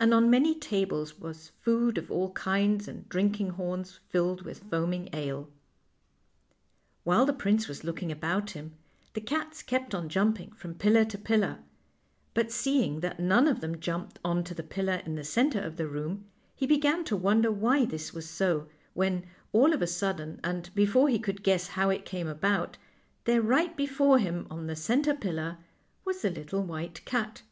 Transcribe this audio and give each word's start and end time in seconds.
And 0.00 0.12
on 0.12 0.28
many 0.28 0.56
tables 0.58 1.20
was 1.20 1.50
food 1.60 1.96
of 1.96 2.10
all 2.10 2.32
kinds, 2.32 2.88
and 2.88 3.08
drinking 3.08 3.50
horns 3.50 4.00
filled 4.08 4.42
with 4.42 4.64
foaming 4.68 5.08
ale. 5.12 5.42
11 5.44 5.52
While 7.04 7.26
the 7.26 7.32
prince 7.32 7.68
was 7.68 7.84
looking 7.84 8.10
about 8.10 8.50
him 8.58 8.72
the 9.14 9.20
cats 9.20 9.62
kept 9.62 9.94
on 9.94 10.08
jumping 10.08 10.50
from 10.50 10.74
pillar 10.74 11.04
to 11.04 11.16
pillar; 11.16 11.60
but 12.34 12.50
seeing 12.50 12.98
that 13.02 13.20
none 13.20 13.46
of 13.46 13.60
them 13.60 13.78
jumped 13.78 14.18
on 14.24 14.42
to 14.42 14.52
the 14.52 14.64
pillar 14.64 15.00
in 15.06 15.14
the 15.14 15.22
centre 15.22 15.60
of 15.60 15.76
the 15.76 15.86
room, 15.86 16.24
he 16.56 16.66
began 16.66 17.04
to 17.04 17.16
wonder 17.16 17.52
why 17.52 17.84
this 17.84 18.12
was 18.12 18.28
so, 18.28 18.66
when, 18.94 19.24
all 19.52 19.72
of 19.72 19.80
a 19.80 19.86
sudden, 19.86 20.40
and 20.42 20.74
be 20.74 20.84
fore 20.86 21.08
he 21.08 21.20
could 21.20 21.44
guess 21.44 21.68
how 21.68 21.88
it 21.88 22.04
came 22.04 22.26
about, 22.26 22.78
there 23.26 23.40
right 23.40 23.76
before 23.76 24.18
him 24.18 24.44
on 24.50 24.66
the 24.66 24.74
center 24.74 25.14
pillar 25.14 25.58
was 26.04 26.22
the 26.22 26.30
lit 26.30 26.48
tle 26.48 26.64
white 26.64 27.04
cat. 27.04 27.42